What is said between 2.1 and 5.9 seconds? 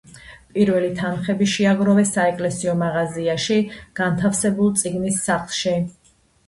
საეკლესიო მაღაზიაში განთავსებულ წიგნის სახლში.